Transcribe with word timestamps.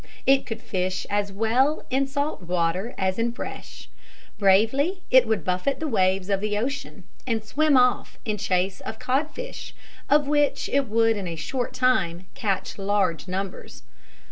It 0.25 0.47
could 0.47 0.63
fish 0.63 1.05
as 1.11 1.31
well 1.31 1.83
in 1.91 2.07
salt 2.07 2.41
water 2.41 2.95
as 2.97 3.19
in 3.19 3.31
fresh. 3.33 3.87
Bravely 4.39 5.03
it 5.11 5.27
would 5.27 5.45
buffet 5.45 5.79
the 5.79 5.87
waves 5.87 6.31
of 6.31 6.41
the 6.41 6.57
ocean, 6.57 7.03
and 7.27 7.43
swim 7.45 7.77
off 7.77 8.17
in 8.25 8.39
chase 8.39 8.79
of 8.79 8.97
cod 8.97 9.29
fish, 9.29 9.75
of 10.09 10.27
which 10.27 10.67
it 10.73 10.87
would 10.87 11.17
in 11.17 11.27
a 11.27 11.35
short 11.35 11.73
time 11.75 12.25
catch 12.33 12.79
large 12.79 13.27
numbers. 13.27 13.83